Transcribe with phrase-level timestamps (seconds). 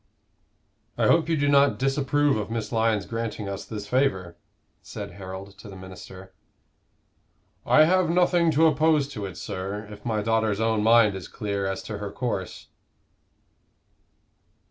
[0.97, 4.35] "I hope you do not disapprove of Miss Lyon's granting us this favor?"
[4.81, 6.33] said Harold to the minister.
[7.67, 11.67] "I have nothing to oppose to it, sir, if my daughter's own mind is clear
[11.67, 12.69] as to her course."